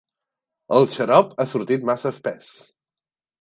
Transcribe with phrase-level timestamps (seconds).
[0.77, 2.49] El xarop ha sortit massa espès.